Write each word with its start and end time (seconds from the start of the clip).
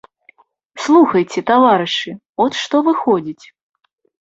Слухайце, 0.85 1.39
таварышы, 1.51 2.11
от 2.47 2.51
што 2.63 2.83
выходзіць. 2.91 3.45